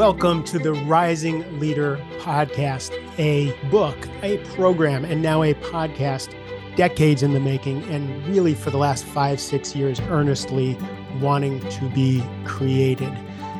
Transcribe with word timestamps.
Welcome 0.00 0.44
to 0.44 0.58
the 0.58 0.72
Rising 0.72 1.60
Leader 1.60 1.98
Podcast, 2.20 2.90
a 3.18 3.54
book, 3.68 4.08
a 4.22 4.38
program, 4.54 5.04
and 5.04 5.20
now 5.20 5.42
a 5.42 5.52
podcast, 5.52 6.34
decades 6.74 7.22
in 7.22 7.34
the 7.34 7.38
making, 7.38 7.82
and 7.82 8.26
really 8.26 8.54
for 8.54 8.70
the 8.70 8.78
last 8.78 9.04
five, 9.04 9.38
six 9.38 9.76
years, 9.76 10.00
earnestly 10.08 10.78
wanting 11.20 11.60
to 11.68 11.84
be 11.90 12.24
created. 12.46 13.12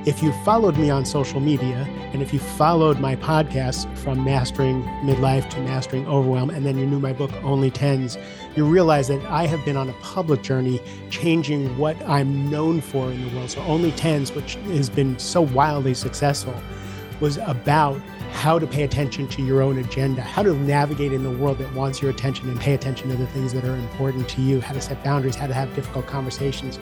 If 0.07 0.23
you 0.23 0.33
followed 0.47 0.79
me 0.79 0.89
on 0.89 1.05
social 1.05 1.41
media 1.41 1.87
and 2.15 2.23
if 2.23 2.33
you 2.33 2.39
followed 2.39 3.01
my 3.01 3.17
podcasts 3.17 3.87
from 3.99 4.25
Mastering 4.25 4.83
Midlife 5.05 5.51
to 5.51 5.61
Mastering 5.61 6.07
Overwhelm, 6.07 6.49
and 6.49 6.65
then 6.65 6.79
you 6.79 6.87
knew 6.87 6.99
my 6.99 7.13
book, 7.13 7.31
Only 7.43 7.71
Tens, 7.71 8.17
you 8.57 8.65
realize 8.65 9.09
that 9.09 9.23
I 9.27 9.47
have 9.47 9.63
been 9.67 9.77
on 9.77 9.91
a 9.91 9.93
public 10.01 10.41
journey 10.41 10.81
changing 11.11 11.77
what 11.77 12.01
I'm 12.09 12.49
known 12.49 12.81
for 12.81 13.11
in 13.11 13.29
the 13.29 13.37
world. 13.37 13.51
So, 13.51 13.61
Only 13.65 13.93
Tens, 13.93 14.33
which 14.33 14.55
has 14.55 14.89
been 14.89 15.19
so 15.19 15.43
wildly 15.43 15.93
successful, 15.93 16.55
was 17.21 17.37
about 17.37 18.01
how 18.33 18.59
to 18.59 18.67
pay 18.67 18.85
attention 18.85 19.29
to 19.29 19.43
your 19.43 19.61
own 19.61 19.77
agenda, 19.77 20.23
how 20.23 20.43
to 20.43 20.55
navigate 20.55 21.13
in 21.13 21.25
the 21.25 21.31
world 21.31 21.59
that 21.59 21.71
wants 21.75 22.01
your 22.01 22.11
attention 22.11 22.49
and 22.49 22.59
pay 22.59 22.73
attention 22.73 23.11
to 23.11 23.17
the 23.17 23.27
things 23.27 23.53
that 23.53 23.67
are 23.67 23.77
important 23.77 24.31
to 24.31 24.41
you, 24.41 24.63
how 24.63 24.73
to 24.73 24.81
set 24.81 25.05
boundaries, 25.05 25.35
how 25.35 25.47
to 25.47 25.53
have 25.53 25.75
difficult 25.75 26.07
conversations 26.07 26.79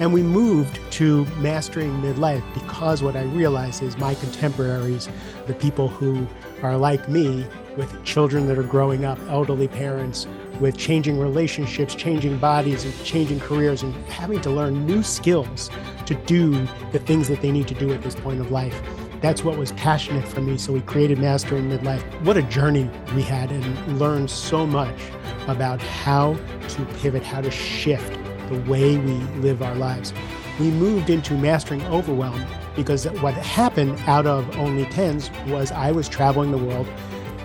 and 0.00 0.14
we 0.14 0.22
moved 0.22 0.80
to 0.92 1.26
mastering 1.36 1.92
midlife 2.00 2.42
because 2.54 3.02
what 3.02 3.16
I 3.16 3.22
realized 3.22 3.82
is 3.82 3.98
my 3.98 4.14
contemporaries, 4.14 5.10
the 5.46 5.52
people 5.52 5.88
who 5.88 6.26
are 6.62 6.76
like 6.76 7.06
me, 7.08 7.46
with 7.76 8.02
children 8.04 8.46
that 8.46 8.58
are 8.58 8.64
growing 8.64 9.04
up, 9.04 9.18
elderly 9.28 9.68
parents, 9.68 10.26
with 10.58 10.76
changing 10.76 11.18
relationships, 11.18 11.94
changing 11.94 12.38
bodies, 12.38 12.84
and 12.84 13.04
changing 13.04 13.40
careers, 13.40 13.82
and 13.82 13.94
having 14.06 14.40
to 14.40 14.50
learn 14.50 14.86
new 14.86 15.02
skills 15.02 15.70
to 16.06 16.14
do 16.14 16.66
the 16.92 16.98
things 16.98 17.28
that 17.28 17.40
they 17.42 17.52
need 17.52 17.68
to 17.68 17.74
do 17.74 17.92
at 17.92 18.02
this 18.02 18.14
point 18.14 18.40
of 18.40 18.50
life. 18.50 18.82
That's 19.20 19.44
what 19.44 19.58
was 19.58 19.72
passionate 19.72 20.26
for 20.26 20.40
me. 20.40 20.56
So 20.56 20.72
we 20.72 20.80
created 20.80 21.18
Mastering 21.18 21.70
Midlife. 21.70 22.02
What 22.24 22.38
a 22.38 22.42
journey 22.42 22.90
we 23.14 23.22
had, 23.22 23.52
and 23.52 23.98
learned 23.98 24.30
so 24.30 24.66
much 24.66 24.98
about 25.46 25.80
how 25.80 26.38
to 26.68 26.84
pivot, 27.00 27.22
how 27.22 27.42
to 27.42 27.50
shift 27.50 28.18
the 28.50 28.60
way 28.70 28.98
we 28.98 29.14
live 29.40 29.62
our 29.62 29.74
lives. 29.74 30.12
We 30.58 30.70
moved 30.70 31.08
into 31.08 31.34
mastering 31.34 31.82
overwhelm 31.86 32.44
because 32.76 33.06
what 33.20 33.34
happened 33.34 33.98
out 34.06 34.26
of 34.26 34.56
Only 34.58 34.84
Tens 34.86 35.30
was 35.46 35.72
I 35.72 35.92
was 35.92 36.08
traveling 36.08 36.50
the 36.50 36.58
world 36.58 36.86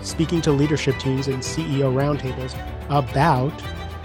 speaking 0.02 0.40
to 0.42 0.52
leadership 0.52 0.98
teams 0.98 1.26
and 1.26 1.38
CEO 1.38 1.92
roundtables 1.92 2.54
about 2.88 3.52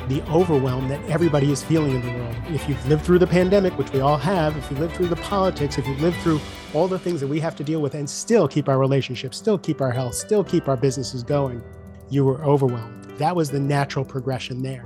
the 0.08 0.22
overwhelm 0.32 0.88
that 0.90 1.04
everybody 1.10 1.52
is 1.52 1.64
feeling 1.64 1.96
in 1.96 2.02
the 2.02 2.12
world. 2.12 2.36
If 2.50 2.68
you've 2.68 2.86
lived 2.88 3.04
through 3.04 3.20
the 3.20 3.28
pandemic, 3.28 3.78
which 3.78 3.92
we 3.94 4.00
all 4.00 4.18
have, 4.18 4.58
if 4.58 4.70
you've 4.70 4.80
lived 4.80 4.96
through 4.96 5.08
the 5.08 5.16
politics, 5.18 5.78
if 5.78 5.88
you've 5.88 6.02
lived 6.02 6.18
through 6.22 6.40
all 6.74 6.88
the 6.88 7.00
things 7.00 7.22
that 7.22 7.28
we 7.28 7.40
have 7.40 7.56
to 7.58 7.64
deal 7.64 7.82
with 7.82 7.94
and 7.94 8.10
still 8.10 8.48
keep 8.48 8.68
our 8.68 8.80
relationships, 8.80 9.38
still 9.38 9.58
keep 9.58 9.80
our 9.80 9.92
health, 9.92 10.16
still 10.16 10.44
keep 10.44 10.68
our 10.68 10.78
businesses 10.78 11.24
going, 11.24 11.64
you 12.10 12.26
were 12.26 12.44
overwhelmed. 12.44 13.06
That 13.20 13.36
was 13.36 13.52
the 13.52 13.60
natural 13.60 14.04
progression 14.04 14.64
there. 14.64 14.84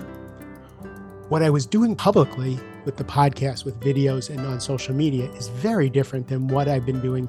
What 1.27 1.41
I 1.41 1.49
was 1.49 1.65
doing 1.65 1.95
publicly 1.95 2.59
with 2.85 2.97
the 2.97 3.03
podcast, 3.03 3.65
with 3.65 3.79
videos, 3.79 4.29
and 4.29 4.39
on 4.41 4.59
social 4.59 4.93
media 4.93 5.27
is 5.31 5.47
very 5.47 5.89
different 5.89 6.27
than 6.27 6.47
what 6.47 6.67
I've 6.67 6.85
been 6.85 7.01
doing 7.01 7.27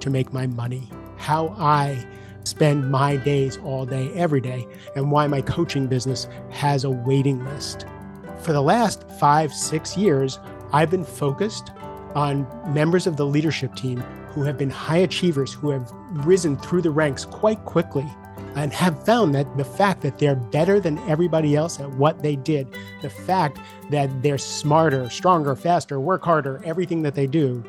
to 0.00 0.08
make 0.08 0.32
my 0.32 0.46
money. 0.46 0.88
How 1.18 1.54
I 1.58 2.06
spend 2.44 2.90
my 2.90 3.16
days 3.16 3.58
all 3.58 3.84
day, 3.84 4.10
every 4.14 4.40
day, 4.40 4.66
and 4.96 5.10
why 5.10 5.26
my 5.26 5.42
coaching 5.42 5.86
business 5.86 6.26
has 6.52 6.84
a 6.84 6.90
waiting 6.90 7.44
list. 7.44 7.84
For 8.40 8.54
the 8.54 8.62
last 8.62 9.04
five, 9.20 9.52
six 9.52 9.94
years, 9.94 10.38
I've 10.72 10.90
been 10.90 11.04
focused 11.04 11.70
on 12.14 12.48
members 12.72 13.06
of 13.06 13.18
the 13.18 13.26
leadership 13.26 13.74
team 13.74 14.00
who 14.28 14.42
have 14.44 14.56
been 14.56 14.70
high 14.70 14.98
achievers, 14.98 15.52
who 15.52 15.68
have 15.68 15.92
risen 16.24 16.56
through 16.56 16.80
the 16.80 16.90
ranks 16.90 17.26
quite 17.26 17.62
quickly 17.66 18.06
and 18.54 18.72
have 18.72 19.04
found 19.04 19.34
that 19.34 19.56
the 19.56 19.64
fact 19.64 20.00
that 20.02 20.18
they're 20.18 20.36
better 20.36 20.78
than 20.78 20.98
everybody 21.08 21.56
else 21.56 21.80
at 21.80 21.90
what 21.92 22.22
they 22.22 22.36
did, 22.36 22.68
the 23.02 23.10
fact 23.10 23.58
that 23.90 24.22
they're 24.22 24.38
smarter, 24.38 25.10
stronger, 25.10 25.56
faster, 25.56 25.98
work 25.98 26.24
harder, 26.24 26.60
everything 26.64 27.02
that 27.02 27.14
they 27.14 27.26
do 27.26 27.62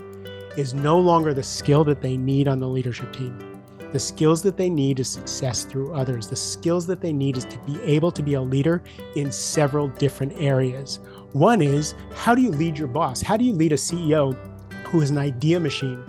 is 0.57 0.73
no 0.73 1.00
longer 1.00 1.34
the 1.34 1.44
skill 1.44 1.84
that 1.84 2.01
they 2.01 2.18
need 2.18 2.47
on 2.47 2.59
the 2.59 2.68
leadership 2.68 3.12
team. 3.13 3.56
The 3.91 4.00
skills 4.00 4.41
that 4.44 4.57
they 4.57 4.69
need 4.69 5.00
is 5.00 5.07
success 5.07 5.63
through 5.63 5.94
others. 5.94 6.28
The 6.28 6.35
skills 6.35 6.85
that 6.88 7.02
they 7.02 7.13
need 7.13 7.38
is 7.38 7.46
to 7.46 7.57
be 7.59 7.81
able 7.81 8.12
to 8.12 8.22
be 8.22 8.34
a 8.34 8.41
leader 8.41 8.84
in 9.16 9.31
several 9.31 9.88
different 9.88 10.34
areas. 10.38 11.00
One 11.31 11.62
is 11.62 11.96
how 12.13 12.35
do 12.35 12.41
you 12.41 12.52
lead 12.52 12.78
your 12.78 12.90
boss? 12.90 13.22
How 13.22 13.38
do 13.38 13.46
you 13.46 13.53
lead 13.53 13.72
a 13.72 13.78
CEO 13.78 14.38
who 14.85 15.02
is 15.02 15.12
an 15.12 15.17
idea 15.17 15.59
machine, 15.59 16.03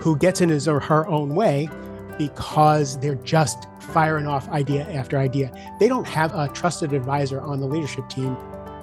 who 0.00 0.16
gets 0.16 0.40
in 0.40 0.50
his 0.50 0.68
or 0.68 0.80
her 0.80 1.06
own 1.06 1.34
way 1.34 1.68
because 2.20 2.98
they're 2.98 3.14
just 3.14 3.66
firing 3.80 4.26
off 4.26 4.46
idea 4.50 4.86
after 4.90 5.16
idea. 5.16 5.50
They 5.80 5.88
don't 5.88 6.06
have 6.06 6.34
a 6.34 6.48
trusted 6.48 6.92
advisor 6.92 7.40
on 7.40 7.60
the 7.60 7.66
leadership 7.66 8.10
team. 8.10 8.36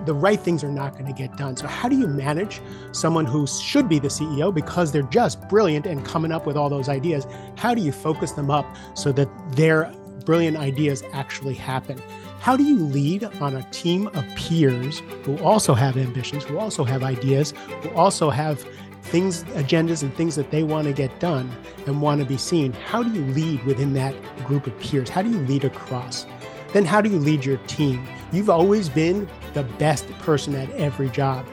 The 0.05 0.13
right 0.15 0.39
things 0.39 0.63
are 0.63 0.71
not 0.71 0.93
going 0.93 1.05
to 1.05 1.13
get 1.13 1.37
done. 1.37 1.55
So, 1.55 1.67
how 1.67 1.87
do 1.87 1.95
you 1.95 2.07
manage 2.07 2.61
someone 2.93 3.27
who 3.27 3.45
should 3.45 3.87
be 3.87 3.99
the 3.99 4.07
CEO 4.07 4.51
because 4.51 4.91
they're 4.91 5.03
just 5.03 5.47
brilliant 5.49 5.85
and 5.85 6.03
coming 6.03 6.31
up 6.31 6.47
with 6.47 6.57
all 6.57 6.67
those 6.67 6.89
ideas? 6.89 7.27
How 7.57 7.75
do 7.75 7.81
you 7.81 7.91
focus 7.91 8.31
them 8.31 8.49
up 8.49 8.65
so 8.95 9.11
that 9.11 9.29
their 9.51 9.93
brilliant 10.25 10.57
ideas 10.57 11.03
actually 11.13 11.53
happen? 11.53 12.01
How 12.39 12.57
do 12.57 12.63
you 12.63 12.79
lead 12.79 13.23
on 13.39 13.55
a 13.55 13.63
team 13.69 14.07
of 14.07 14.25
peers 14.35 15.03
who 15.23 15.37
also 15.43 15.75
have 15.75 15.95
ambitions, 15.95 16.43
who 16.43 16.57
also 16.57 16.83
have 16.83 17.03
ideas, 17.03 17.53
who 17.83 17.89
also 17.91 18.31
have 18.31 18.65
things, 19.07 19.43
agendas, 19.55 20.03
and 20.03 20.13
things 20.15 20.35
that 20.35 20.51
they 20.51 20.63
want 20.63 20.87
to 20.87 20.93
get 20.93 21.19
done 21.19 21.51
and 21.85 22.01
want 22.01 22.19
to 22.21 22.25
be 22.25 22.37
seen. 22.37 22.73
How 22.73 23.03
do 23.03 23.11
you 23.11 23.25
lead 23.33 23.63
within 23.65 23.93
that 23.93 24.15
group 24.45 24.67
of 24.67 24.77
peers? 24.79 25.09
How 25.09 25.21
do 25.21 25.29
you 25.29 25.39
lead 25.39 25.63
across? 25.63 26.25
Then, 26.73 26.85
how 26.85 27.01
do 27.01 27.09
you 27.09 27.17
lead 27.17 27.45
your 27.45 27.57
team? 27.67 28.05
You've 28.31 28.49
always 28.49 28.89
been 28.89 29.27
the 29.53 29.63
best 29.63 30.09
person 30.19 30.55
at 30.55 30.69
every 30.71 31.09
job. 31.09 31.45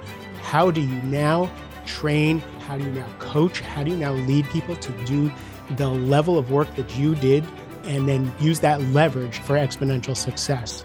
How 0.42 0.70
do 0.70 0.80
you 0.80 1.00
now 1.02 1.50
train? 1.86 2.40
How 2.66 2.76
do 2.76 2.84
you 2.84 2.90
now 2.90 3.06
coach? 3.18 3.60
How 3.60 3.84
do 3.84 3.90
you 3.90 3.96
now 3.96 4.12
lead 4.12 4.46
people 4.50 4.74
to 4.76 4.92
do 5.04 5.32
the 5.76 5.88
level 5.88 6.38
of 6.38 6.50
work 6.50 6.74
that 6.76 6.96
you 6.96 7.14
did 7.14 7.44
and 7.84 8.08
then 8.08 8.32
use 8.40 8.60
that 8.60 8.82
leverage 8.82 9.38
for 9.38 9.54
exponential 9.54 10.16
success? 10.16 10.84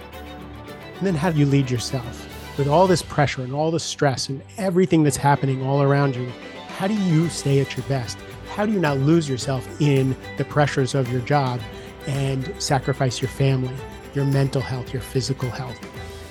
And 0.97 1.07
then, 1.07 1.15
how 1.15 1.31
do 1.31 1.39
you 1.39 1.45
lead 1.45 1.71
yourself? 1.71 2.27
With 2.57 2.67
all 2.67 2.87
this 2.87 3.01
pressure 3.01 3.41
and 3.41 3.53
all 3.53 3.71
the 3.71 3.79
stress 3.79 4.27
and 4.27 4.43
everything 4.57 5.03
that's 5.03 5.17
happening 5.17 5.65
all 5.65 5.81
around 5.81 6.15
you, 6.15 6.29
how 6.79 6.87
do 6.87 6.93
you 6.93 7.27
stay 7.27 7.59
at 7.59 7.75
your 7.75 7.85
best? 7.87 8.17
How 8.55 8.65
do 8.65 8.71
you 8.71 8.79
not 8.79 8.99
lose 8.99 9.27
yourself 9.27 9.67
in 9.81 10.15
the 10.37 10.45
pressures 10.45 10.95
of 10.95 11.11
your 11.11 11.19
job 11.19 11.59
and 12.07 12.53
sacrifice 12.57 13.21
your 13.21 13.27
family, 13.27 13.75
your 14.13 14.23
mental 14.23 14.61
health, 14.61 14.93
your 14.93 15.01
physical 15.01 15.49
health? 15.49 15.77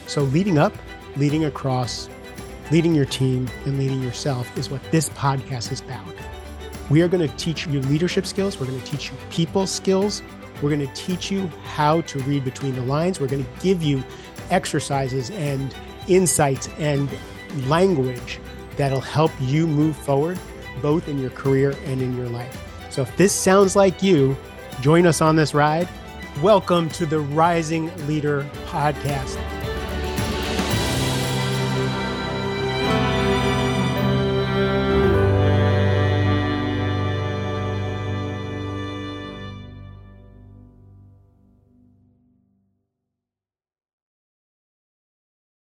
So, 0.06 0.22
leading 0.22 0.56
up, 0.56 0.72
leading 1.16 1.44
across, 1.44 2.08
leading 2.70 2.94
your 2.94 3.04
team, 3.04 3.46
and 3.66 3.78
leading 3.78 4.02
yourself 4.02 4.56
is 4.56 4.70
what 4.70 4.82
this 4.90 5.10
podcast 5.10 5.70
is 5.70 5.82
about. 5.82 6.14
We 6.88 7.02
are 7.02 7.08
going 7.08 7.28
to 7.28 7.36
teach 7.36 7.66
you 7.66 7.82
leadership 7.82 8.24
skills. 8.24 8.58
We're 8.58 8.68
going 8.68 8.80
to 8.80 8.86
teach 8.86 9.10
you 9.10 9.18
people 9.28 9.66
skills. 9.66 10.22
We're 10.62 10.74
going 10.74 10.88
to 10.88 10.94
teach 10.94 11.30
you 11.30 11.48
how 11.64 12.00
to 12.00 12.20
read 12.20 12.42
between 12.42 12.74
the 12.74 12.80
lines. 12.84 13.20
We're 13.20 13.28
going 13.28 13.44
to 13.44 13.60
give 13.60 13.82
you 13.82 14.02
exercises 14.48 15.28
and 15.28 15.74
insights 16.08 16.70
and 16.78 17.06
language 17.66 18.40
that'll 18.78 19.00
help 19.00 19.32
you 19.40 19.66
move 19.66 19.96
forward 19.96 20.38
both 20.80 21.08
in 21.08 21.18
your 21.18 21.30
career 21.30 21.74
and 21.84 22.00
in 22.00 22.16
your 22.16 22.28
life. 22.28 22.64
So 22.88 23.02
if 23.02 23.14
this 23.16 23.32
sounds 23.32 23.76
like 23.76 24.02
you, 24.02 24.36
join 24.80 25.06
us 25.06 25.20
on 25.20 25.36
this 25.36 25.52
ride. 25.52 25.88
Welcome 26.40 26.88
to 26.90 27.04
the 27.04 27.18
Rising 27.18 27.90
Leader 28.06 28.48
Podcast. 28.66 29.36